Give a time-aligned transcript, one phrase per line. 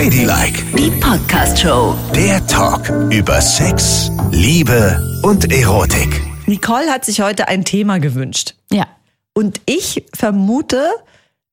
[0.00, 1.94] Ladylike, Die Podcast-Show.
[2.14, 6.22] der Talk über Sex, Liebe und Erotik.
[6.46, 8.54] Nicole hat sich heute ein Thema gewünscht.
[8.72, 8.86] Ja.
[9.34, 10.82] Und ich vermute,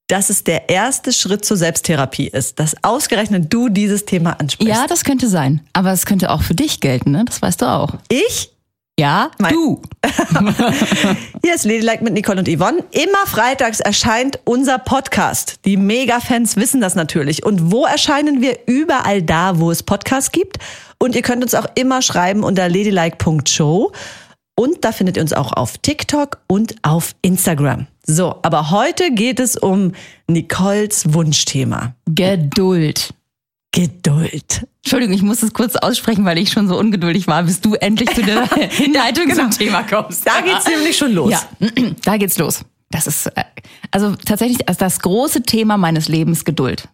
[0.07, 4.73] dass es der erste Schritt zur Selbsttherapie ist, dass ausgerechnet du dieses Thema ansprichst.
[4.73, 5.59] Ja, das könnte sein.
[5.73, 7.25] Aber es könnte auch für dich gelten, ne?
[7.25, 7.95] Das weißt du auch.
[8.07, 8.53] Ich?
[8.99, 9.81] Ja, Mein- du.
[11.43, 12.83] Hier ist Ladylike mit Nicole und Yvonne.
[12.91, 15.59] Immer freitags erscheint unser Podcast.
[15.65, 17.45] Die Mega-Fans wissen das natürlich.
[17.45, 18.57] Und wo erscheinen wir?
[18.65, 20.57] Überall da, wo es Podcasts gibt.
[20.97, 23.91] Und ihr könnt uns auch immer schreiben unter ladylike.show.
[24.55, 27.85] Und da findet ihr uns auch auf TikTok und auf Instagram.
[28.03, 29.91] So, aber heute geht es um
[30.27, 31.93] Nicoles Wunschthema.
[32.07, 33.13] Geduld.
[33.77, 34.65] Geduld.
[34.83, 38.09] Entschuldigung, ich muss es kurz aussprechen, weil ich schon so ungeduldig war, bis du endlich
[38.09, 40.25] zu der Hinleitung zum Thema kommst.
[40.25, 41.31] Da geht's nämlich schon los.
[41.31, 41.41] Ja,
[42.03, 42.65] da geht's los.
[42.89, 43.43] Das ist äh,
[43.91, 46.89] also tatsächlich also das große Thema meines Lebens Geduld.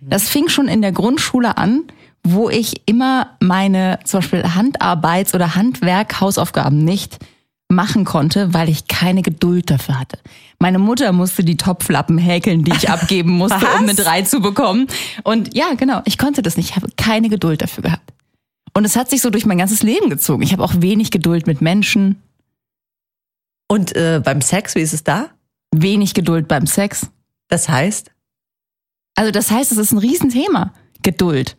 [0.00, 1.84] Das fing schon in der Grundschule an,
[2.24, 7.18] wo ich immer meine zum Beispiel Handarbeits- oder Handwerk, Hausaufgaben nicht
[7.68, 10.18] machen konnte, weil ich keine Geduld dafür hatte.
[10.58, 13.74] Meine Mutter musste die Topflappen häkeln, die ich abgeben musste, Was?
[13.74, 14.86] um eine drei zu bekommen.
[15.24, 16.70] Und ja, genau, ich konnte das nicht.
[16.70, 18.12] Ich habe keine Geduld dafür gehabt.
[18.72, 20.42] Und es hat sich so durch mein ganzes Leben gezogen.
[20.42, 22.22] Ich habe auch wenig Geduld mit Menschen,
[23.68, 25.30] Und äh, beim Sex, wie ist es da?
[25.74, 27.08] wenig Geduld beim Sex.
[27.48, 28.10] Das heißt?
[29.16, 30.72] Also das heißt, es ist ein Riesenthema.
[31.02, 31.56] Geduld.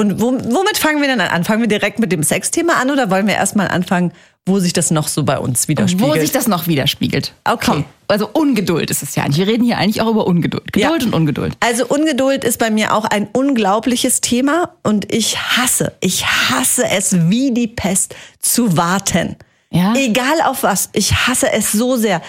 [0.00, 1.44] Und wo, womit fangen wir denn an?
[1.44, 4.12] Fangen wir direkt mit dem Sexthema an oder wollen wir erstmal anfangen,
[4.46, 6.10] wo sich das noch so bei uns widerspiegelt?
[6.10, 7.34] Wo sich das noch widerspiegelt.
[7.44, 7.66] Okay.
[7.66, 9.24] Komm, also Ungeduld ist es ja.
[9.28, 10.72] Wir reden hier eigentlich auch über Ungeduld.
[10.72, 11.06] Geduld Ja.
[11.06, 11.54] und Ungeduld.
[11.60, 17.28] also Ungeduld ist bei mir auch ein unglaubliches Thema und ich hasse, ich hasse es
[17.28, 19.36] wie die Pest zu warten.
[19.70, 19.92] Ja.
[19.94, 22.22] Egal auf was, ich hasse es so sehr.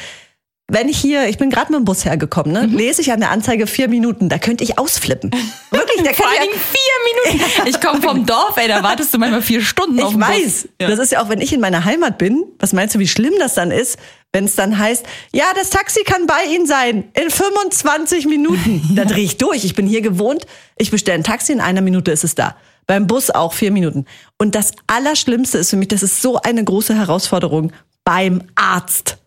[0.73, 2.71] Wenn ich hier, ich bin gerade mit dem Bus hergekommen, Mhm.
[2.71, 5.29] ne, lese ich an der Anzeige vier Minuten, da könnte ich ausflippen.
[5.71, 7.67] Wirklich, da Vor kann allen ich, Dingen vier Minuten.
[7.67, 10.69] Ich komme vom Dorf, ey, da wartest du manchmal vier Stunden auf Ich den weiß.
[10.79, 10.87] Ja.
[10.87, 12.45] Das ist ja auch, wenn ich in meiner Heimat bin.
[12.59, 13.97] Was meinst du, wie schlimm das dann ist,
[14.31, 18.81] wenn es dann heißt, ja, das Taxi kann bei Ihnen sein in 25 Minuten.
[18.95, 19.65] Da drehe ich durch.
[19.65, 20.45] Ich bin hier gewohnt.
[20.77, 22.55] Ich bestelle ein Taxi, in einer Minute ist es da.
[22.87, 24.05] Beim Bus auch vier Minuten.
[24.37, 27.73] Und das Allerschlimmste ist für mich, das ist so eine große Herausforderung
[28.05, 29.17] beim Arzt.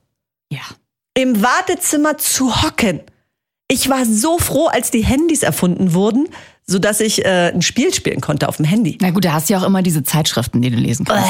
[0.50, 0.60] ja.
[1.14, 3.00] Im Wartezimmer zu hocken.
[3.68, 6.28] Ich war so froh, als die Handys erfunden wurden,
[6.66, 8.98] sodass ich äh, ein Spiel spielen konnte auf dem Handy.
[9.00, 11.28] Na gut, da hast du ja auch immer diese Zeitschriften, die du lesen kannst.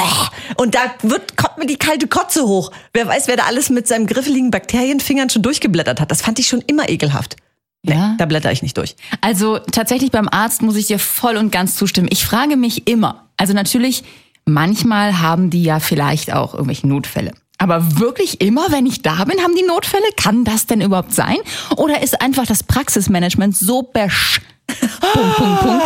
[0.57, 2.71] Und da wird, kommt mir die kalte Kotze hoch.
[2.93, 6.11] Wer weiß, wer da alles mit seinem griffeligen Bakterienfingern schon durchgeblättert hat.
[6.11, 7.35] Das fand ich schon immer ekelhaft.
[7.83, 8.15] Ja.
[8.17, 8.95] Da blätter ich nicht durch.
[9.21, 12.07] Also tatsächlich beim Arzt muss ich dir voll und ganz zustimmen.
[12.11, 14.03] Ich frage mich immer, also natürlich,
[14.45, 17.33] manchmal haben die ja vielleicht auch irgendwelche Notfälle.
[17.65, 20.05] Aber wirklich immer, wenn ich da bin, haben die Notfälle?
[20.17, 21.37] Kann das denn überhaupt sein?
[21.77, 24.39] Oder ist einfach das Praxismanagement so besch...
[25.13, 25.83] Punkt, Punkt, Punkt,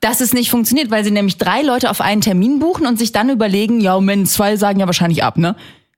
[0.00, 3.12] dass es nicht funktioniert, weil sie nämlich drei Leute auf einen Termin buchen und sich
[3.12, 5.56] dann überlegen, ja, Moment, zwei sagen ja wahrscheinlich ab, ne?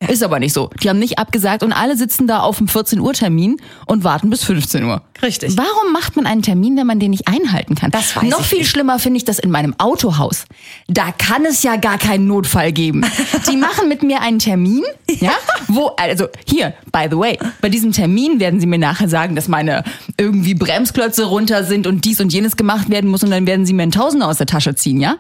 [0.09, 0.69] Ist aber nicht so.
[0.83, 3.57] Die haben nicht abgesagt und alle sitzen da auf dem 14 Uhr Termin
[3.87, 5.01] und warten bis 15 Uhr.
[5.23, 5.57] Richtig.
[5.57, 7.91] Warum macht man einen Termin, wenn man den nicht einhalten kann?
[7.91, 8.69] Das weiß Noch ich viel nicht.
[8.71, 10.45] schlimmer finde ich das in meinem Autohaus.
[10.89, 13.03] Da kann es ja gar keinen Notfall geben.
[13.51, 15.33] Die machen mit mir einen Termin, ja,
[15.69, 19.49] wo, also hier, by the way, bei diesem Termin werden sie mir nachher sagen, dass
[19.49, 19.85] meine
[20.19, 23.73] irgendwie Bremsklötze runter sind und dies und jenes gemacht werden muss und dann werden sie
[23.73, 25.17] mir einen Tausender aus der Tasche ziehen, ja?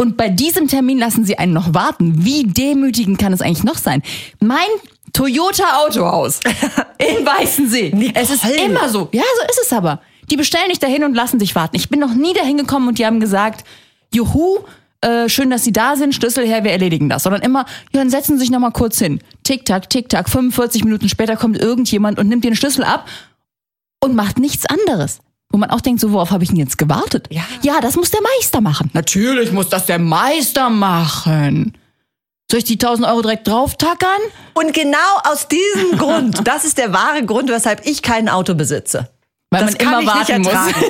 [0.00, 2.24] Und bei diesem Termin lassen sie einen noch warten.
[2.24, 4.02] Wie demütigend kann es eigentlich noch sein?
[4.40, 4.56] Mein
[5.12, 6.40] Toyota Autohaus
[6.98, 8.10] in Weißensee.
[8.14, 8.64] Es ist Nicole.
[8.64, 9.10] immer so.
[9.12, 10.00] Ja, so ist es aber.
[10.30, 11.76] Die bestellen dich dahin und lassen sich warten.
[11.76, 13.66] Ich bin noch nie dahin gekommen und die haben gesagt,
[14.14, 14.60] juhu,
[15.02, 17.24] äh, schön, dass Sie da sind, Schlüssel her, wir erledigen das.
[17.24, 19.20] Sondern immer, ja, dann setzen Sie sich noch mal kurz hin.
[19.44, 23.06] Tick-Tack, Tick-Tack, 45 Minuten später kommt irgendjemand und nimmt den Schlüssel ab
[24.02, 25.18] und macht nichts anderes.
[25.50, 27.26] Wo man auch denkt, so, worauf habe ich denn jetzt gewartet?
[27.30, 27.42] Ja.
[27.62, 28.90] ja, das muss der Meister machen.
[28.92, 31.76] Natürlich muss das der Meister machen.
[32.50, 34.20] Soll ich die 1000 Euro direkt drauftackern?
[34.54, 34.98] Und genau
[35.30, 39.08] aus diesem Grund, das ist der wahre Grund, weshalb ich kein Auto besitze.
[39.50, 40.52] Weil Das man kann immer ich warten nicht muss.
[40.52, 40.84] ertragen.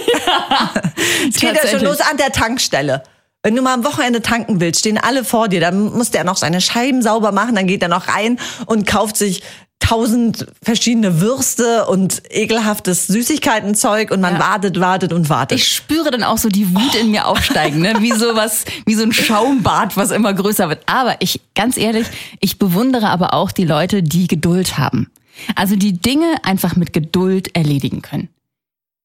[1.31, 3.03] Es geht ja schon los an der Tankstelle.
[3.43, 6.37] Wenn du mal am Wochenende tanken willst, stehen alle vor dir, dann muss der noch
[6.37, 9.43] seine Scheiben sauber machen, dann geht er noch rein und kauft sich
[9.91, 14.41] tausend verschiedene Würste und ekelhaftes Süßigkeitenzeug und man Ja.
[14.41, 15.59] wartet, wartet und wartet.
[15.59, 17.95] Ich spüre dann auch so die Wut in mir aufsteigen, ne?
[17.99, 20.85] wie so was, wie so ein Schaumbad, was immer größer wird.
[20.87, 22.07] Aber ich, ganz ehrlich,
[22.39, 25.11] ich bewundere aber auch die Leute, die Geduld haben.
[25.57, 28.29] Also die Dinge einfach mit Geduld erledigen können.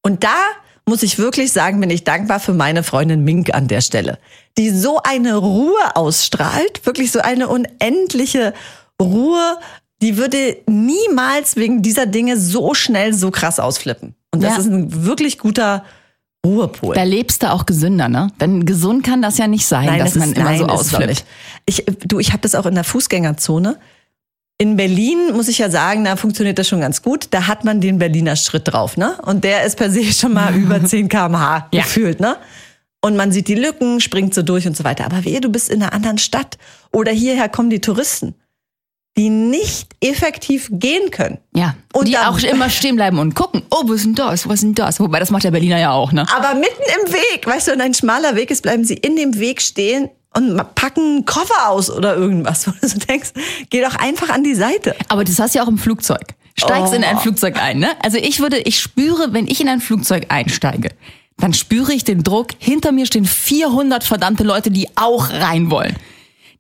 [0.04, 0.36] Und da
[0.86, 4.20] muss ich wirklich sagen, bin ich dankbar für meine Freundin Mink an der Stelle,
[4.56, 8.54] die so eine Ruhe ausstrahlt, wirklich so eine unendliche
[9.02, 9.58] Ruhe,
[10.06, 14.14] die würde niemals wegen dieser Dinge so schnell so krass ausflippen.
[14.32, 14.60] Und das Ja.
[14.60, 15.84] ist ein wirklich guter
[16.46, 16.94] Ruhepol.
[16.94, 18.28] Da lebst du auch gesünder, ne?
[18.40, 21.26] Denn gesund kann das ja nicht sein, dass das man ist- immer nein, so ausflippt.
[21.66, 23.78] Ich, du, ich habe das auch in der Fußgängerzone.
[24.60, 27.28] In Berlin muss ich ja sagen, da funktioniert das schon ganz gut.
[27.32, 29.18] Da hat man den Berliner Schritt drauf, ne?
[29.24, 31.82] Und der ist per se schon mal über 10 km/h Ja.
[31.82, 32.38] gefühlt, ne?
[33.02, 35.06] Und man sieht die Lücken, springt so durch und so weiter.
[35.06, 36.58] Aber wehe, du bist in einer anderen Stadt
[36.92, 38.36] oder hierher kommen die Touristen,
[39.18, 41.38] die nicht effektiv gehen können.
[41.56, 41.76] Ja.
[41.94, 44.48] Und die dann- auch immer stehen bleiben und gucken, oh, was ist denn das?
[44.48, 45.00] Was ist denn das?
[45.00, 46.26] Wobei, das macht der Berliner ja auch, ne?
[46.36, 49.40] Aber mitten im Weg, weißt du, wenn ein schmaler Weg ist, bleiben sie in dem
[49.40, 53.30] Weg stehen und packen einen Koffer aus oder irgendwas, wo du so denkst,
[53.70, 54.96] geh doch einfach an die Seite.
[55.08, 56.22] Aber das hast du ja auch im Flugzeug.
[56.58, 56.96] Steigst Oh.
[56.96, 57.90] in ein Flugzeug ein, ne?
[58.02, 60.90] Also ich würde, ich spüre, wenn ich in ein Flugzeug einsteige,
[61.38, 62.50] dann spüre ich den Druck.
[62.60, 65.96] Hinter mir stehen 400 verdammte Leute, die auch rein wollen.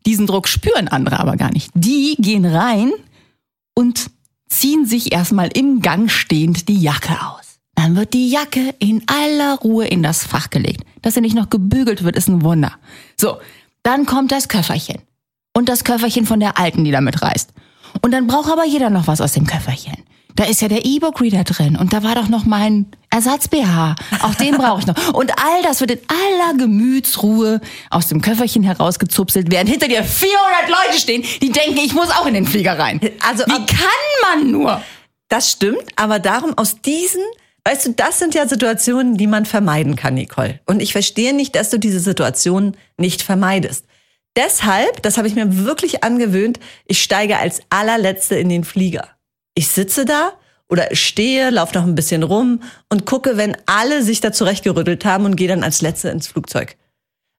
[0.05, 1.71] Diesen Druck spüren andere aber gar nicht.
[1.73, 2.91] Die gehen rein
[3.73, 4.09] und
[4.47, 7.59] ziehen sich erstmal im Gang stehend die Jacke aus.
[7.75, 10.85] Dann wird die Jacke in aller Ruhe in das Fach gelegt.
[11.01, 12.73] Dass sie nicht noch gebügelt wird, ist ein Wunder.
[13.19, 13.37] So,
[13.83, 15.01] dann kommt das Köfferchen.
[15.53, 17.53] Und das Köfferchen von der Alten, die da mitreist.
[18.01, 19.97] Und dann braucht aber jeder noch was aus dem Köfferchen.
[20.35, 23.95] Da ist ja der E-Book-Reader drin und da war doch noch mein Ersatz-BH.
[24.21, 25.13] Auch den brauche ich noch.
[25.13, 30.69] Und all das wird in aller Gemütsruhe aus dem Köfferchen herausgezupselt, während hinter dir 400
[30.69, 32.99] Leute stehen, die denken, ich muss auch in den Flieger rein.
[33.27, 34.81] Also, Wie kann man nur?
[35.29, 37.21] Das stimmt, aber darum aus diesen,
[37.63, 40.59] weißt du, das sind ja Situationen, die man vermeiden kann, Nicole.
[40.65, 43.85] Und ich verstehe nicht, dass du diese Situationen nicht vermeidest.
[44.35, 49.07] Deshalb, das habe ich mir wirklich angewöhnt, ich steige als allerletzte in den Flieger.
[49.55, 50.33] Ich sitze da
[50.69, 55.25] oder stehe, laufe noch ein bisschen rum und gucke, wenn alle sich da zurechtgerüttelt haben
[55.25, 56.75] und gehe dann als letzte ins Flugzeug.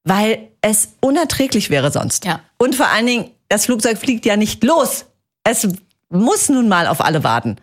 [0.05, 2.25] Weil es unerträglich wäre sonst.
[2.25, 2.41] Ja.
[2.59, 5.07] Und vor allen Dingen, das Flugzeug fliegt ja nicht los.
[5.43, 5.67] Es
[6.09, 7.57] muss nun mal auf alle warten.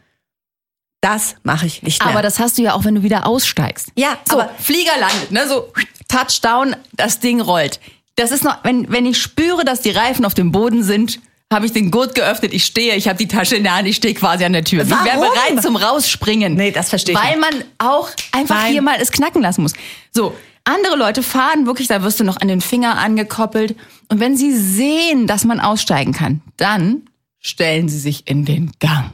[1.02, 2.12] Das mache ich nicht mehr.
[2.12, 3.90] Aber das hast du ja auch, wenn du wieder aussteigst.
[3.96, 5.72] Ja, so, aber- Flieger landet, ne, so
[6.08, 7.80] Touchdown, das Ding rollt.
[8.16, 11.20] Das ist noch, wenn, wenn ich spüre, dass die Reifen auf dem Boden sind,
[11.54, 13.96] habe ich den Gurt geöffnet, ich stehe, ich habe die Tasche in der Hand, ich
[13.96, 14.84] stehe quasi an der Tür.
[14.84, 15.34] Ich wäre Warum?
[15.34, 16.56] bereit zum Rausspringen.
[16.56, 17.52] Nee, das verstehe ich Weil nicht.
[17.52, 18.72] man auch einfach Nein.
[18.72, 19.74] hier mal es knacken lassen muss.
[20.12, 20.36] So,
[20.66, 23.76] andere Leute fahren wirklich, da wirst du noch an den Finger angekoppelt.
[24.10, 27.04] Und wenn sie sehen, dass man aussteigen kann, dann
[27.40, 29.12] stellen sie sich in den Gang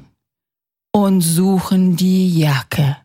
[0.91, 2.97] und suchen die Jacke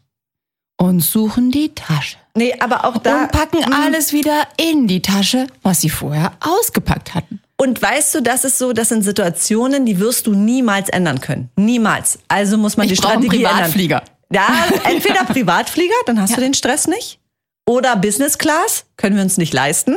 [0.76, 3.22] und suchen die Tasche nee, aber auch da.
[3.22, 7.40] und packen alles wieder in die Tasche, was sie vorher ausgepackt hatten.
[7.56, 11.50] Und weißt du, das ist so, das sind Situationen, die wirst du niemals ändern können.
[11.56, 12.18] Niemals.
[12.28, 13.96] Also muss man Ich die brauche einen Strategie Privatflieger.
[13.98, 14.14] ändern.
[14.32, 17.20] Ja, entweder Privatflieger, dann hast du den Stress nicht.
[17.66, 19.96] Oder Business Class, können wir uns nicht leisten.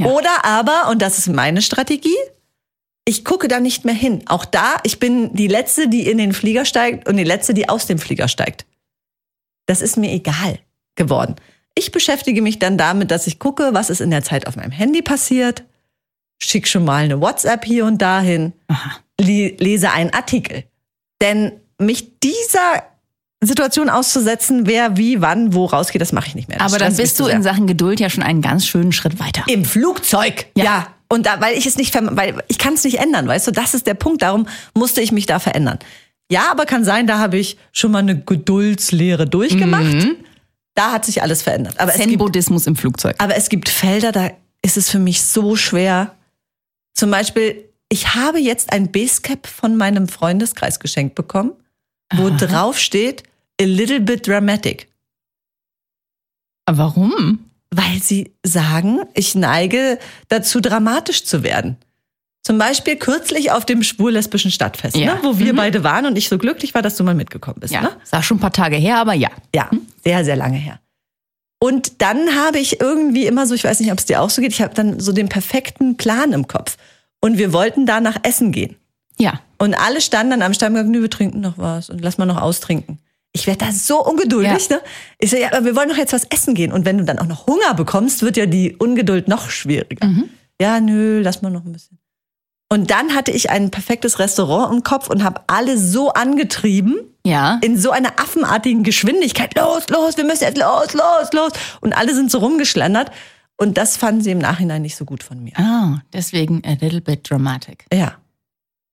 [0.00, 2.16] Oder aber, und das ist meine Strategie,
[3.04, 4.22] ich gucke da nicht mehr hin.
[4.26, 7.68] Auch da, ich bin die Letzte, die in den Flieger steigt und die Letzte, die
[7.68, 8.66] aus dem Flieger steigt.
[9.66, 10.58] Das ist mir egal
[10.96, 11.36] geworden.
[11.74, 14.70] Ich beschäftige mich dann damit, dass ich gucke, was ist in der Zeit auf meinem
[14.72, 15.64] Handy passiert,
[16.42, 18.52] schick schon mal eine WhatsApp hier und dahin,
[19.20, 20.64] le lese einen Artikel.
[21.20, 22.82] Denn mich dieser
[23.42, 26.58] Situation auszusetzen, wer wie, wann, wo rausgeht, das mache ich nicht mehr.
[26.58, 29.44] Das Aber dann bist du in Sachen Geduld ja schon einen ganz schönen Schritt weiter.
[29.46, 30.46] Im Flugzeug.
[30.56, 30.64] Ja.
[30.64, 30.86] Ja.
[31.08, 33.74] Und da, weil ich es nicht, weil ich kann es nicht ändern, weißt du, das
[33.74, 34.22] ist der Punkt.
[34.22, 35.78] Darum musste ich mich da verändern.
[36.30, 39.94] Ja, aber kann sein, da habe ich schon mal eine Geduldslehre durchgemacht.
[39.94, 40.16] Mhm.
[40.74, 41.74] Da hat sich alles verändert.
[41.78, 43.16] Aber es, gibt, Zen-Buddhismus im Flugzeug.
[43.18, 44.30] aber es gibt Felder, da
[44.62, 46.14] ist es für mich so schwer.
[47.00, 51.52] Zum Beispiel, ich habe jetzt ein Basecap von meinem Freundeskreis geschenkt bekommen,
[52.12, 53.22] wo drauf steht,
[53.58, 54.86] a little bit dramatic.
[56.70, 57.38] Warum?
[57.70, 61.78] Weil sie sagen, ich neige dazu, dramatisch zu werden.
[62.42, 65.14] Zum Beispiel kürzlich auf dem schwul-lesbischen Stadtfest, Ja.
[65.14, 67.72] ne, wo wir beide waren und ich so glücklich war, dass du mal mitgekommen bist.
[67.72, 67.90] Ja, Ne?
[68.12, 69.30] auch schon ein paar Tage her, aber ja.
[69.54, 69.70] Ja,
[70.04, 70.80] sehr, sehr lange her.
[71.62, 74.40] Und dann habe ich irgendwie immer so, ich weiß nicht, ob es dir auch so
[74.42, 76.76] geht, ich habe dann so den perfekten Plan im Kopf.
[77.20, 78.76] Und wir wollten da nach Essen gehen.
[79.18, 79.40] Ja.
[79.58, 82.40] Und alle standen dann am Stammgang, nö, wir trinken noch was und lass mal noch
[82.40, 82.98] austrinken.
[83.32, 84.76] Ich werde da so ungeduldig, Ja.
[84.76, 84.82] ne?
[85.18, 86.72] Ich so, ja, aber wir wollen doch jetzt was essen gehen.
[86.72, 90.06] Und wenn du dann auch noch Hunger bekommst, wird ja die Ungeduld noch schwieriger.
[90.06, 90.30] Mhm.
[90.60, 91.98] Ja, nö, lass mal noch ein bisschen.
[92.72, 97.58] Und dann hatte ich ein perfektes Restaurant im Kopf und habe alle so angetrieben, Ja.
[97.62, 99.56] in so einer affenartigen Geschwindigkeit.
[99.56, 101.52] Los, los, wir müssen jetzt los, los, los.
[101.80, 103.10] Und alle sind so rumgeschlendert.
[103.56, 105.52] Und das fanden sie im Nachhinein nicht so gut von mir.
[105.58, 107.84] Ah, deswegen a little bit dramatic.
[107.92, 108.14] Ja.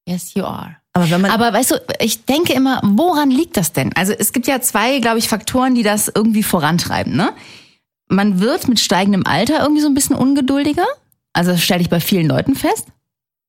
[0.10, 0.76] Yes, you are.
[0.94, 1.32] Aber wenn man.
[1.32, 3.94] Aber weißt du, ich denke immer, woran liegt das denn?
[3.96, 7.16] Also es gibt ja zwei, glaube ich, Faktoren, die das irgendwie vorantreiben.
[7.16, 7.30] Ne?
[8.10, 10.86] Man wird mit steigendem Alter irgendwie so ein bisschen ungeduldiger.
[11.34, 12.88] Also das stelle ich bei vielen Leuten fest,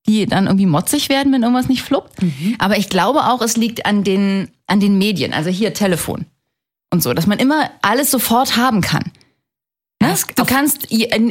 [0.06, 2.18] die dann irgendwie motzig werden, wenn irgendwas nicht fluppt.
[2.58, 5.32] Aber ich glaube auch, es liegt an den, an den Medien.
[5.32, 6.26] Also hier Telefon.
[6.90, 9.12] und so, dass man immer alles sofort haben kann.
[10.00, 10.14] Ne?
[10.36, 10.88] Du kannst,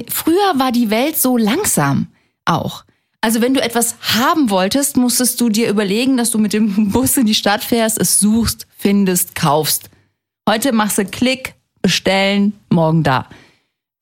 [0.09, 2.07] früher war die Welt so langsam
[2.45, 2.83] auch.
[3.21, 7.17] Also wenn du etwas haben wolltest, musstest du dir überlegen, dass du mit dem Bus
[7.17, 9.89] in die Stadt fährst, es suchst, findest, kaufst.
[10.47, 13.27] Heute machst du Klick, bestellen, morgen da.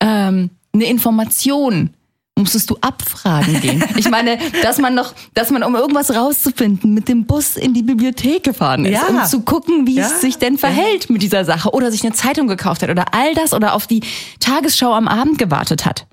[0.00, 1.90] Ähm, eine Information
[2.38, 3.82] musstest du abfragen gehen.
[3.96, 7.82] Ich meine, dass man noch, dass man, um irgendwas rauszufinden, mit dem Bus in die
[7.82, 9.06] Bibliothek gefahren ist, Ja.
[9.08, 10.06] um zu gucken, wie Ja.
[10.06, 13.34] es sich denn verhält mit dieser Sache oder sich eine Zeitung gekauft hat oder all
[13.34, 14.02] das oder auf die
[14.40, 16.06] Tagesschau am Abend gewartet hat.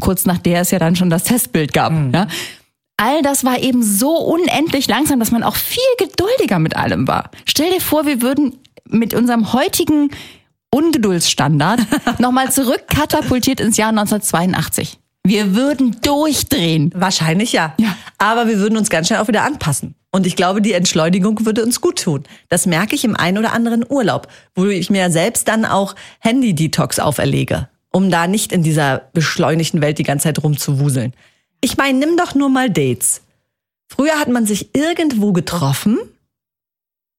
[0.00, 1.92] Kurz nach der es ja dann schon das Testbild gab.
[2.12, 2.26] Ja.
[2.96, 7.30] All das war eben so unendlich langsam, dass man auch viel geduldiger mit allem war.
[7.46, 8.56] Stell dir vor, wir würden
[8.88, 10.10] mit unserem heutigen
[10.72, 11.80] Ungeduldsstandard
[12.20, 14.98] nochmal zurückkatapultiert ins Jahr 1982.
[15.30, 16.90] Wir würden durchdrehen.
[16.92, 17.72] Wahrscheinlich ja.
[17.78, 17.96] Ja.
[18.18, 19.94] Aber wir würden uns ganz schnell auch wieder anpassen.
[20.10, 22.24] Und ich glaube, die Entschleunigung würde uns gut tun.
[22.48, 26.98] Das merke ich im einen oder anderen Urlaub, wo ich mir selbst dann auch Handy-Detox
[26.98, 31.12] auferlege, um da nicht in dieser beschleunigten Welt die ganze Zeit rumzuwuseln.
[31.60, 33.20] Ich meine, nimm doch nur mal Dates.
[33.86, 35.98] Früher hat man sich irgendwo getroffen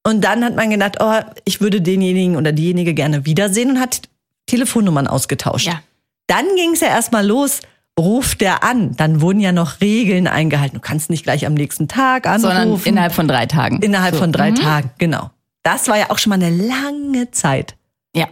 [0.06, 4.02] und dann hat man gedacht, oh, ich würde denjenigen oder diejenige gerne wiedersehen und hat
[4.44, 5.66] Telefonnummern ausgetauscht.
[5.66, 5.80] Ja.
[6.26, 7.60] Dann ging es ja erstmal los,
[7.98, 8.96] ruft der an.
[8.96, 10.76] Dann wurden ja noch Regeln eingehalten.
[10.76, 12.42] Du kannst nicht gleich am nächsten Tag anrufen.
[12.56, 13.80] Sondern innerhalb von drei Tagen.
[13.82, 14.20] Innerhalb So.
[14.20, 15.30] von drei Tagen, genau.
[15.62, 17.76] Das war ja auch schon mal eine lange Zeit.
[18.16, 18.28] Ja.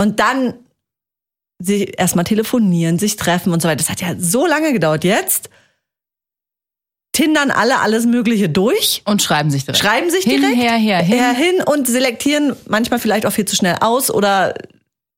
[0.00, 0.54] Und dann
[1.58, 3.76] sich erstmal telefonieren, sich treffen und so weiter.
[3.76, 5.04] Das hat ja so lange gedauert.
[5.04, 5.48] Jetzt
[7.12, 9.84] tindern alle alles Mögliche durch, Und schreiben sich direkt.
[9.84, 11.18] schreiben sich hin, direkt her, her, hin.
[11.18, 14.54] her, hin und selektieren manchmal vielleicht auch viel zu schnell aus oder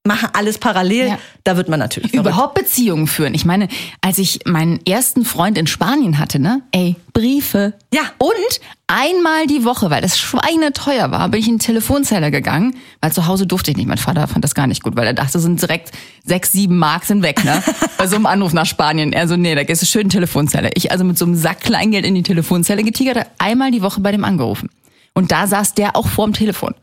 [0.07, 1.09] machen alles parallel.
[1.09, 1.19] Ja.
[1.45, 2.29] Da wird man natürlich verrückt.
[2.29, 3.33] Überhaupt Beziehungen führen.
[3.33, 3.69] Ich meine,
[4.03, 6.61] als ich meinen ersten Freund in Spanien hatte, ne?
[6.73, 7.73] Ey, Briefe.
[7.93, 8.03] Ja.
[8.19, 13.13] Und einmal die Woche, weil das schweineteuer war, bin ich in den Telefonzeller gegangen, weil
[13.13, 13.87] zu Hause durfte ich nicht.
[13.87, 15.93] Mein Vater fand das gar nicht gut, weil er dachte, sind direkt
[16.23, 17.63] sechs, sieben Mark sind weg, ne?
[17.97, 19.15] Bei so einem Anruf nach Spanien.
[19.15, 20.71] Er so, nee, da gehst du schön in die Telefonzelle.
[20.75, 24.13] Ich also mit so einem Sack Kleingeld in die Telefonzelle getigert, einmal die Woche bei
[24.13, 24.69] dem angerufen.
[25.15, 26.75] Und da saß der auch vorm Telefon.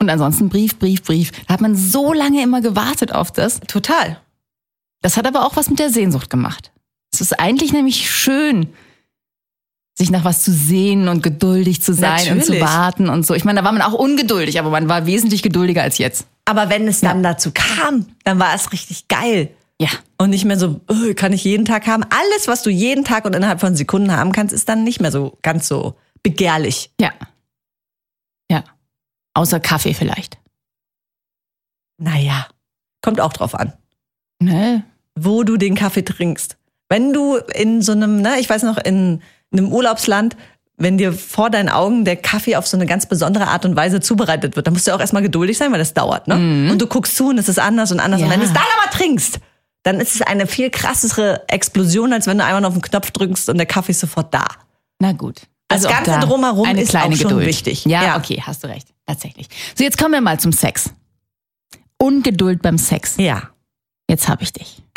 [0.00, 1.30] Und ansonsten Brief, Brief, Brief.
[1.46, 3.60] Da hat man so lange immer gewartet auf das.
[3.60, 4.18] Total.
[5.02, 6.72] Das hat aber auch was mit der Sehnsucht gemacht.
[7.12, 8.68] Es ist eigentlich nämlich schön,
[9.98, 12.60] sich nach was zu sehen und geduldig zu sein und zu Natürlich.
[12.62, 13.34] warten und so.
[13.34, 16.26] Ich meine, da war man auch ungeduldig, aber man war wesentlich geduldiger als jetzt.
[16.46, 19.50] Aber wenn es dann dazu kam, dann war es richtig geil.
[19.78, 19.88] Ja.
[20.18, 22.04] Und nicht mehr so, "Oh, kann ich jeden Tag haben.
[22.04, 25.12] Alles, was du jeden Tag und innerhalb von Sekunden haben kannst, ist dann nicht mehr
[25.12, 26.90] so ganz so begehrlich.
[27.00, 27.12] Ja.
[28.50, 28.64] Ja.
[29.34, 30.38] Außer Kaffee vielleicht.
[31.98, 32.46] Naja,
[33.02, 33.72] kommt auch drauf an,
[34.42, 34.84] Ne?
[35.18, 36.56] wo du den Kaffee trinkst.
[36.88, 39.20] Wenn du in so einem, ne, ich weiß noch, in
[39.52, 40.36] einem Urlaubsland,
[40.76, 44.00] wenn dir vor deinen Augen der Kaffee auf so eine ganz besondere Art und Weise
[44.00, 46.70] zubereitet wird, dann musst du auch erstmal geduldig sein, weil das dauert, ne?
[46.70, 48.20] Und du guckst zu und es ist anders und anders.
[48.22, 48.32] Und Ja.
[48.32, 49.40] wenn du es dann aber trinkst,
[49.82, 53.50] dann ist es eine viel krassere Explosion, als wenn du einmal auf den Knopf drückst
[53.50, 54.46] und der Kaffee ist sofort da.
[55.00, 55.42] Na gut.
[55.76, 57.46] Das auch Ganze da drumherum eine ist kleine auch schon Geduld.
[57.46, 57.84] wichtig.
[57.84, 58.16] Ja, Ja.
[58.18, 58.88] okay, hast du recht.
[59.06, 59.46] Tatsächlich.
[59.74, 60.90] So, jetzt kommen wir mal zum Sex.
[61.98, 63.14] Ungeduld beim Sex.
[63.18, 63.50] Ja.
[64.08, 64.82] Jetzt hab ich dich.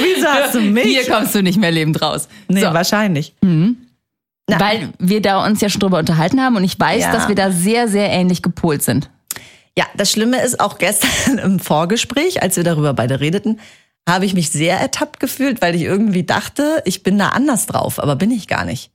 [0.00, 0.84] Wieso hast du mich?
[0.84, 2.28] Hier kommst du nicht mehr lebend raus.
[2.48, 2.72] nee, so.
[2.72, 3.34] wahrscheinlich.
[3.40, 4.58] Na.
[4.60, 7.12] Weil wir da uns ja schon drüber unterhalten haben und ich weiß, Ja.
[7.12, 9.08] dass wir da sehr, sehr ähnlich gepolt sind.
[9.78, 13.60] Ja, das Schlimme ist auch gestern im Vorgespräch, als wir darüber beide redeten,
[14.08, 17.98] habe ich mich sehr ertappt gefühlt, weil ich irgendwie dachte, ich bin da anders drauf,
[17.98, 18.90] aber bin ich gar nicht.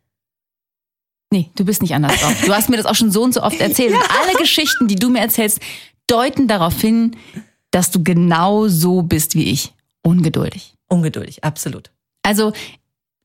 [1.31, 2.35] Nee, du bist nicht anders drauf.
[2.45, 3.91] Du hast mir das auch schon so und so oft erzählt.
[3.93, 5.59] Und alle Geschichten, die du mir erzählst,
[6.07, 7.17] deuten darauf hin,
[7.71, 9.73] dass du genau so bist wie ich.
[10.03, 10.75] Ungeduldig.
[10.87, 11.91] Ungeduldig, absolut.
[12.23, 12.53] Also,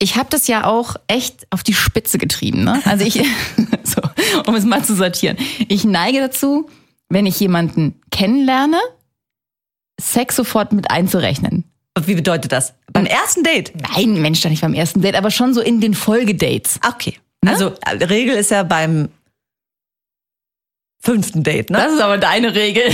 [0.01, 2.65] ich habe das ja auch echt auf die Spitze getrieben.
[2.65, 2.83] Ne?
[2.85, 3.15] Also ich,
[3.85, 4.03] so,
[4.47, 5.37] um es mal zu sortieren.
[5.69, 6.69] Ich neige dazu,
[7.09, 8.81] wenn ich jemanden kennenlerne,
[10.01, 11.65] Sex sofort mit einzurechnen.
[12.01, 12.75] Wie bedeutet das?
[12.93, 13.73] Beim ersten Date?
[13.95, 16.81] Nein, Mensch, doch nicht beim ersten Date, aber schon so in den Folgedates.
[16.89, 17.19] Okay.
[17.45, 19.09] Also äh, Regel ist ja beim
[21.05, 21.79] fünften Date, ne?
[21.79, 22.85] Das ist aber deine Regel.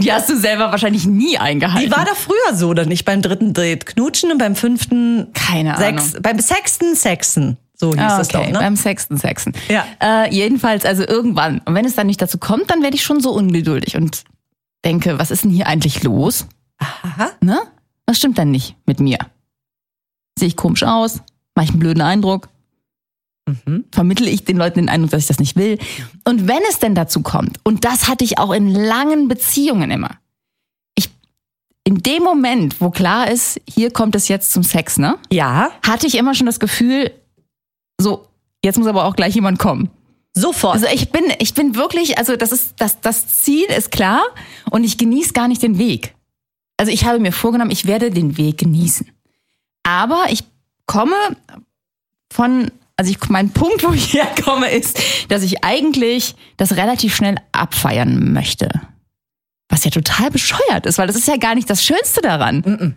[0.00, 1.88] Die hast du selber wahrscheinlich nie eingehalten.
[1.90, 3.04] Die war doch früher so, oder nicht?
[3.04, 6.22] Beim dritten Date knutschen und beim fünften Keine Sex, Ahnung.
[6.22, 7.56] beim sechsten Sexen.
[7.74, 8.58] So hieß Ah, das okay, doch, ne?
[8.58, 9.52] beim sechsten Sexen.
[9.68, 9.86] Ja.
[10.02, 11.60] Äh, jedenfalls, also irgendwann.
[11.64, 14.24] Und wenn es dann nicht dazu kommt, dann werde ich schon so ungeduldig und
[14.84, 16.46] denke, was ist denn hier eigentlich los?
[16.78, 17.30] Aha.
[17.42, 17.58] Ne?
[18.06, 19.18] Was stimmt denn nicht mit mir?
[20.38, 21.20] Sehe ich komisch aus?
[21.54, 22.48] Mache ich einen blöden Eindruck?
[23.46, 23.84] Mhm.
[23.92, 25.78] Vermittle ich den Leuten den Eindruck, dass ich das nicht will?
[26.24, 30.16] Und wenn es denn dazu kommt, und das hatte ich auch in langen Beziehungen immer,
[30.96, 31.08] ich,
[31.84, 35.18] in dem Moment, wo klar ist, hier kommt es jetzt zum Sex, ne?
[35.32, 37.12] Ja, Hatte ich immer schon das Gefühl,
[38.00, 38.26] so,
[38.64, 39.90] jetzt muss aber auch gleich jemand kommen.
[40.34, 40.74] Sofort.
[40.74, 44.22] Also ich bin, ich bin wirklich, also das ist, das, das Ziel ist klar
[44.70, 46.15] und ich genieße gar nicht den Weg.
[46.76, 49.10] Also ich habe mir vorgenommen, ich werde den Weg genießen.
[49.82, 50.44] Aber ich
[50.86, 51.14] komme
[52.32, 57.36] von, also ich, mein Punkt, wo ich herkomme, ist, dass ich eigentlich das relativ schnell
[57.52, 58.68] abfeiern möchte.
[59.68, 62.96] Was ja total bescheuert ist, weil das ist ja gar nicht das Schönste daran.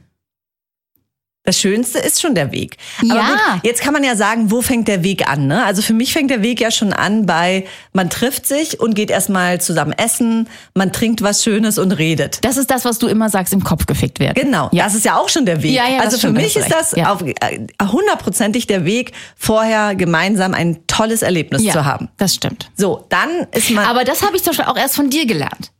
[1.49, 2.77] Das Schönste ist schon der Weg.
[2.99, 3.25] Aber Ja.
[3.55, 5.47] gut, jetzt kann man ja sagen, wo fängt der Weg an?
[5.47, 5.65] Ne?
[5.65, 9.09] Also für mich fängt der Weg ja schon an bei, man trifft sich und geht
[9.09, 12.37] erstmal zusammen essen, man trinkt was Schönes und redet.
[12.45, 14.35] Das ist das, was du immer sagst, im Kopf gefickt werden.
[14.39, 14.83] Genau, Ja.
[14.83, 15.71] das ist ja auch schon der Weg.
[15.73, 17.11] Ja, ja, also für mich ist das Ja.
[17.13, 17.33] auf, äh,
[17.81, 22.09] hundertprozentig der Weg, vorher gemeinsam ein tolles Erlebnis ja, zu haben.
[22.17, 22.69] Das stimmt.
[22.77, 23.85] So, dann ist man.
[23.85, 25.71] Aber das habe ich zum Beispiel auch erst von dir gelernt.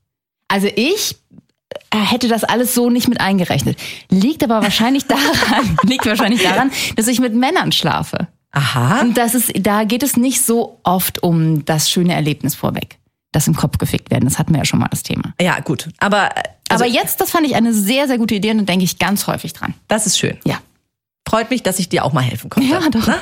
[0.47, 1.15] Also ich
[1.91, 3.77] äh, hätte das alles so nicht mit eingerechnet.
[4.09, 8.27] Liegt aber wahrscheinlich daran, liegt wahrscheinlich daran, dass ich mit Männern schlafe.
[8.51, 9.01] aha.
[9.01, 12.97] Und das ist, da geht es nicht so oft um das schöne Erlebnis vorweg.
[13.31, 14.25] Das im Kopf gefickt werden.
[14.25, 15.33] Das hatten wir ja schon mal das Thema.
[15.39, 15.87] Ja, gut.
[15.99, 18.63] Aber, äh, also, aber jetzt, das fand ich eine sehr, sehr gute Idee und da
[18.63, 19.75] denke ich ganz häufig dran.
[19.87, 20.37] das ist schön.
[20.45, 20.59] Ja.
[21.27, 22.69] Freut mich, dass ich dir auch mal helfen konnte.
[22.69, 23.07] Ja, doch.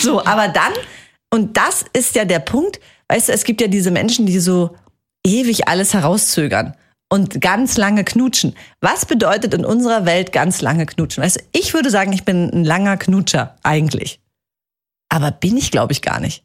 [0.00, 0.72] So, aber dann,
[1.30, 4.76] und das ist ja der Punkt, weißt du, es gibt ja diese Menschen, die so
[5.24, 6.74] ewig alles herauszögern
[7.12, 8.54] und ganz lange knutschen.
[8.80, 11.22] Was bedeutet in unserer Welt ganz lange knutschen?
[11.22, 14.18] Weißt du, ich würde sagen, ich bin ein langer Knutscher eigentlich.
[15.10, 16.42] Aber bin ich, glaube ich, gar nicht.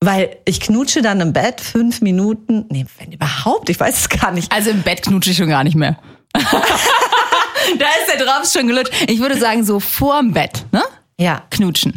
[0.00, 4.32] Weil ich knutsche dann im Bett fünf Minuten, nee, wenn überhaupt, ich weiß es gar
[4.32, 4.50] nicht.
[4.50, 5.96] Also im Bett knutsche ich schon gar nicht mehr.
[6.32, 8.92] da ist der Drops schon gelutscht.
[9.06, 10.82] Ich würde sagen, so vorm Bett, ne?
[11.20, 11.44] Ja.
[11.50, 11.94] Knutschen.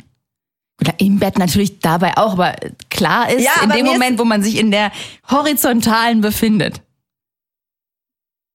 [0.80, 2.54] Oder im Bett natürlich dabei auch, aber
[2.92, 4.92] klar ist, Ja, in dem Moment, wo man sich in der
[5.32, 6.84] Horizontalen befindet,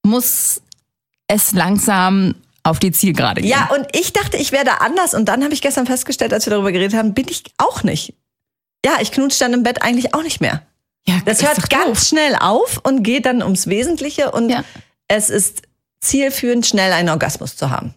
[0.09, 0.61] muss
[1.29, 3.51] es langsam auf die Zielgerade gehen.
[3.51, 5.15] Ja, und ich dachte, ich wäre da anders.
[5.15, 8.15] Und dann habe ich gestern festgestellt, als wir darüber geredet haben, bin ich auch nicht.
[8.85, 10.63] Ja, ich knutsche dann im Bett eigentlich auch nicht mehr.
[11.07, 12.03] ja Das hört ganz doof.
[12.09, 14.65] schnell auf und geht dann ums Wesentliche und Ja.
[15.09, 15.63] es ist
[16.01, 17.95] zielführend, schnell einen Orgasmus zu haben.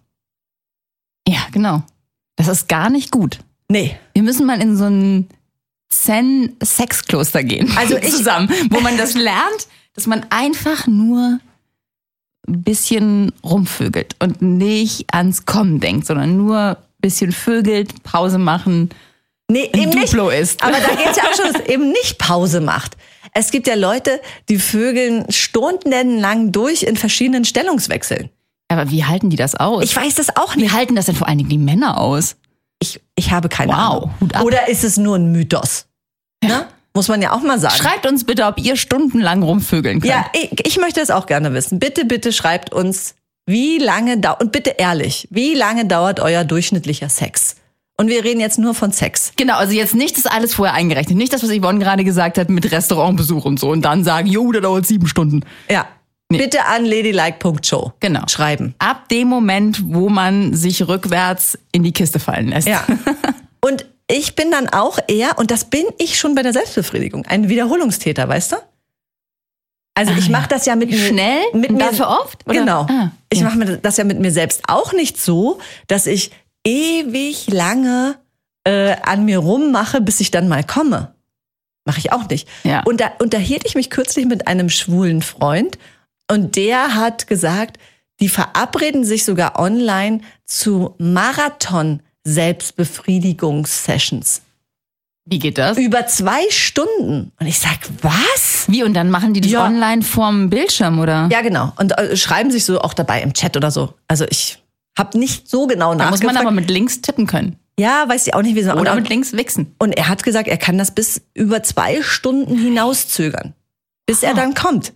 [1.28, 1.84] Ja, genau.
[2.36, 3.40] Das ist gar nicht gut.
[3.70, 3.96] Nee.
[4.14, 5.30] Wir müssen mal in so ein
[5.90, 7.72] Zen-Sexkloster gehen.
[7.78, 11.40] Also ich- zusammen, wo man das lernt, dass man einfach nur
[12.52, 18.90] ein bisschen rumvögelt und nicht ans Kommen denkt, sondern nur ein bisschen vögelt, Pause machen,
[19.52, 20.14] Nee, eben nicht.
[20.14, 20.64] Duplo ist.
[20.64, 22.96] Aber da geht's ja auch schon, dass es eben nicht Pause macht.
[23.34, 28.30] Es gibt ja Leute, die vögeln stundenlang durch in verschiedenen Stellungswechseln.
[28.70, 29.84] Aber wie halten die das aus?
[29.84, 30.72] Ich weiß das auch nicht.
[30.72, 32.38] wie halten das denn vor allen Dingen die Männer aus?
[32.80, 34.12] Ich, ich habe keine Wow, Ahnung.
[34.22, 34.44] Hut ab.
[34.44, 35.86] Oder ist es nur ein Mythos?
[36.42, 36.66] Ne?
[36.94, 37.76] Muss man ja auch mal sagen.
[37.76, 40.12] Schreibt uns bitte, ob ihr stundenlang rumvögeln könnt.
[40.12, 41.80] Ja, ich, ich möchte das auch gerne wissen.
[41.80, 47.10] Bitte, bitte schreibt uns, wie lange dauert, und bitte ehrlich, wie lange dauert euer durchschnittlicher
[47.10, 47.56] Sex?
[47.98, 49.32] Und wir reden jetzt nur von Sex.
[49.38, 51.18] Genau, also jetzt nicht das alles vorher eingerechnet.
[51.18, 53.70] Nicht das, was Yvonne gerade gesagt hat mit Restaurantbesuch und so.
[53.70, 55.42] Und dann sagen, jo, der dauert sieben Stunden.
[55.70, 55.88] Ja.
[56.30, 57.94] Bitte an ladylike.show.
[58.00, 58.24] Genau.
[58.28, 58.74] Schreiben.
[58.80, 62.68] Ab dem Moment, wo man sich rückwärts in die Kiste fallen lässt.
[62.68, 62.86] Ja.
[63.62, 67.50] und ich bin dann auch eher, und das bin ich schon bei der Selbstbefriedigung, ein
[67.50, 68.56] Wiederholungstäter, weißt du?
[69.94, 71.42] Also ich mache das ja mit mir Ah, Schnell?
[71.54, 72.46] mit mir dafür oft?
[72.48, 72.60] Oder?
[72.60, 72.82] Genau.
[72.90, 73.46] Ah, ich ja.
[73.46, 76.32] mache mir das ja mit mir selbst auch nicht so, dass ich
[76.66, 78.16] ewig lange
[78.64, 81.14] äh, an mir rummache, bis ich dann mal komme.
[81.86, 82.48] Mache ich auch nicht.
[82.64, 82.84] Ja.
[82.84, 85.78] Und da unterhielt ich mich kürzlich mit einem schwulen Freund
[86.32, 87.78] und der hat gesagt,
[88.22, 94.42] die verabreden sich sogar online zu Marathon Selbstbefriedigungssessions.
[95.26, 95.78] Wie geht das?
[95.78, 97.32] Über zwei Stunden.
[97.40, 98.66] Und ich sag, was?
[98.68, 98.84] Wie?
[98.84, 99.66] Und dann machen die das Ja.
[99.66, 101.30] online vorm Bildschirm, oder?
[101.32, 101.72] Ja, genau.
[101.78, 103.94] Und äh, schreiben sich so auch dabei im Chat oder so.
[104.08, 104.58] Also ich
[104.98, 106.36] habe nicht so genau Da muss nachgefragt.
[106.36, 107.56] man aber mit links tippen können.
[107.80, 108.72] ja, weiß ich auch nicht, wie so.
[108.74, 109.76] Oder und, mit links wichsen.
[109.80, 113.54] und er hat gesagt, er kann das bis über zwei Stunden hinauszögern,
[114.08, 114.36] bis er Ah.
[114.36, 114.94] dann kommt.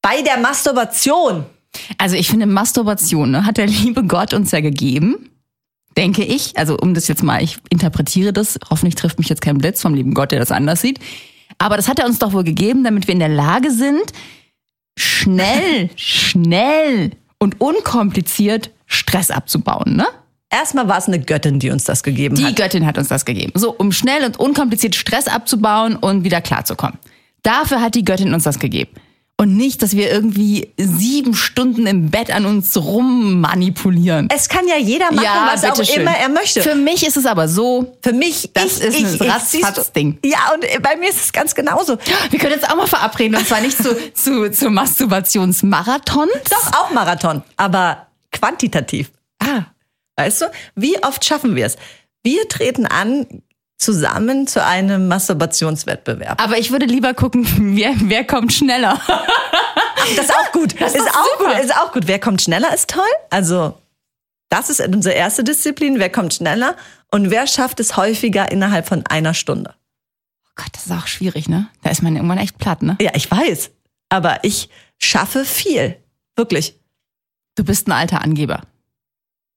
[0.00, 1.44] Bei der Masturbation.
[1.98, 5.28] Also ich finde, Masturbation ne, hat der liebe Gott uns ja gegeben.
[5.96, 6.56] Denke ich.
[6.56, 8.58] Also um das jetzt mal, ich interpretiere das.
[8.70, 10.98] Hoffentlich trifft mich jetzt kein Blitz vom lieben Gott, der das anders sieht.
[11.58, 14.12] Aber das hat er uns doch wohl gegeben, damit wir in der Lage sind,
[14.98, 20.06] schnell, schnell und unkompliziert Stress abzubauen, ne?
[20.50, 22.56] Erstmal war es eine Göttin, die uns das gegeben Die hat.
[22.56, 23.52] Göttin hat uns das gegeben.
[23.54, 26.98] So, um schnell und unkompliziert Stress abzubauen und wieder klarzukommen.
[27.42, 28.90] Dafür hat die Göttin uns das gegeben.
[29.42, 34.28] Und nicht, dass wir irgendwie sieben Stunden im Bett an uns rummanipulieren.
[34.32, 36.02] Es kann ja jeder machen, was auch bitteschön.
[36.02, 36.62] immer er möchte.
[36.62, 39.28] Für mich ist es aber so, Für mich, Das ich, ist ein?
[39.28, 40.20] Ratzfatz-Ding.
[40.24, 41.98] Ja, und bei mir ist es ganz genauso.
[42.30, 46.30] wir können jetzt auch mal verabreden und zwar nicht zu, zu, zu Masturbationsmarathons.
[46.48, 49.10] Doch, auch Marathon, aber quantitativ.
[49.40, 49.64] Ah,
[50.18, 50.44] weißt du,
[50.76, 51.76] wie oft schaffen wir es?
[52.22, 53.26] Wir treten an
[53.82, 56.42] zusammen zu einem Masturbationswettbewerb.
[56.42, 59.00] Aber ich würde lieber gucken, wer, wer kommt schneller.
[60.16, 60.80] Das ist auch gut.
[60.80, 61.54] Das ist ist auch super.
[61.54, 61.64] gut.
[61.64, 62.06] Ist auch gut.
[62.06, 63.02] Wer kommt schneller ist toll.
[63.30, 63.78] Also
[64.48, 65.98] das ist unsere erste Disziplin.
[65.98, 66.76] Wer kommt schneller
[67.10, 69.74] und wer schafft es häufiger innerhalb von einer Stunde?
[70.46, 71.68] Oh Gott, das ist auch schwierig, ne?
[71.82, 72.96] Da ist man irgendwann echt platt, ne?
[73.00, 73.70] Ja, ich weiß.
[74.10, 74.68] Aber ich
[74.98, 75.96] schaffe viel.
[76.36, 76.78] Wirklich.
[77.54, 78.62] Du bist ein alter Angeber.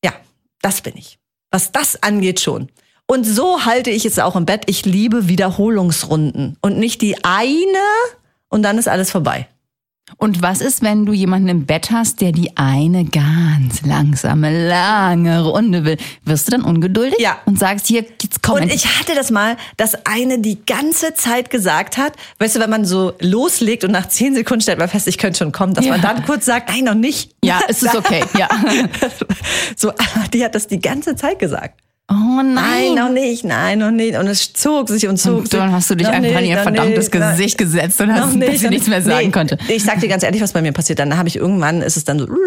[0.03, 0.13] Ja,
[0.61, 1.19] das bin ich.
[1.51, 2.69] Was das angeht schon.
[3.07, 4.63] Und so halte ich es auch im Bett.
[4.67, 7.59] Ich liebe Wiederholungsrunden und nicht die eine
[8.49, 9.47] und dann ist alles vorbei.
[10.17, 15.43] Und was ist, wenn du jemanden im Bett hast, der die eine ganz langsame, lange
[15.43, 15.97] Runde will?
[16.23, 17.19] Wirst du dann ungeduldig?
[17.19, 17.39] Ja.
[17.45, 18.61] Und sagst, hier, jetzt komm.
[18.61, 22.69] Und ich hatte das mal, dass eine die ganze Zeit gesagt hat, weißt du, wenn
[22.69, 25.85] man so loslegt und nach zehn Sekunden stellt man fest, ich könnte schon kommen, dass
[25.85, 25.91] Ja.
[25.93, 27.31] man dann kurz sagt, nein, noch nicht.
[27.43, 28.47] ja, es ist okay, ja.
[29.75, 29.91] So,
[30.33, 31.79] die hat das die ganze Zeit gesagt.
[32.07, 32.93] Oh Nein, nein.
[32.95, 34.15] noch nicht, nein, noch nicht.
[34.15, 35.59] Und es zog sich und zog Und sich.
[35.59, 38.13] dann hast du dich Noch einfach in nicht, ihr noch verdammtes nicht, Gesicht gesetzt und
[38.13, 39.07] hast, bis sie noch nichts mehr nicht.
[39.07, 39.57] sagen Nee, konnte.
[39.69, 40.99] Ich sag dir ganz ehrlich, was bei mir passiert.
[40.99, 42.37] Dann habe ich irgendwann, ist es dann so, dann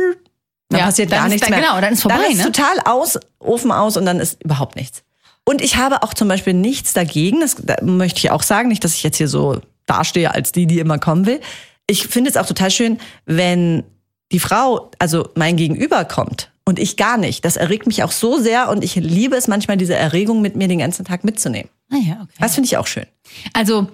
[0.80, 1.68] Ja, passiert dann gar nichts dann- mehr.
[1.68, 2.44] genau, dann ist vorbei, Dann ist ne?
[2.52, 5.02] total aus, Ofen aus und dann ist überhaupt nichts.
[5.44, 8.84] Und ich habe auch zum Beispiel nichts dagegen, das da möchte ich auch sagen, nicht,
[8.84, 11.40] dass ich jetzt hier so dastehe als die, die immer kommen will.
[11.88, 13.82] Ich finde es auch total schön, wenn
[14.30, 17.46] die Frau, also mein Gegenüber kommt und ich gar nicht.
[17.46, 20.68] Das erregt mich auch so sehr und ich liebe es manchmal, diese Erregung mit mir
[20.68, 21.70] den ganzen Tag mitzunehmen.
[21.90, 22.34] Ah ja, okay.
[22.38, 23.06] Das finde ich auch schön.
[23.54, 23.88] Also,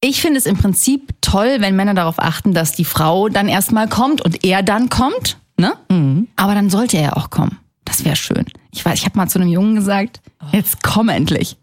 [0.00, 3.90] ich finde es im Prinzip toll, wenn Männer darauf achten, dass die Frau dann erstmal
[3.90, 5.36] kommt und er dann kommt.
[5.58, 5.74] Ne?
[6.36, 7.58] Aber dann sollte er auch kommen.
[7.84, 8.46] Das wäre schön.
[8.72, 11.58] Ich weiß, ich habe mal zu einem Jungen gesagt, jetzt komm endlich.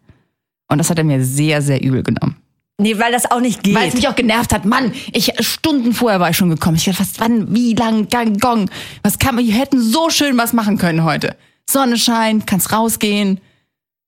[0.68, 2.38] Und das hat er mir sehr, sehr übel genommen.
[2.80, 3.76] Nee, weil das auch nicht geht.
[3.76, 4.66] Weil es mich auch genervt hat.
[4.66, 6.78] Mann, ich Stunden vorher war ich schon gekommen.
[6.78, 8.70] Ich dachte, was, wann, wie lang, gang, gong.
[9.04, 11.36] Was kann man, wir hätten so schön was machen können heute.
[11.70, 13.42] Sonne scheint, kannst rausgehen.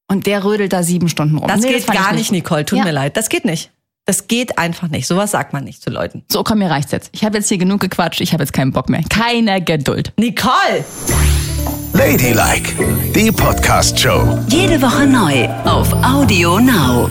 [0.08, 1.48] Und der rödelt da sieben Stunden rum.
[1.48, 2.66] Das Nee, geht ich gar nicht, Nicole.
[2.66, 2.86] Tut Ja.
[2.86, 3.16] mir leid.
[3.18, 3.72] Das geht nicht.
[4.06, 5.06] Das geht einfach nicht.
[5.08, 6.24] Sowas sagt man nicht zu Leuten.
[6.32, 7.10] So, komm, mir reicht's jetzt.
[7.14, 8.20] Ich habe jetzt hier genug gequatscht.
[8.20, 9.04] Ich habe jetzt keinen Bock mehr.
[9.10, 10.12] Keine Geduld.
[10.18, 10.84] Nicole!
[11.94, 12.74] Ladylike,
[13.14, 14.40] die Podcast-Show.
[14.50, 17.10] Jede Woche neu auf Audio Now.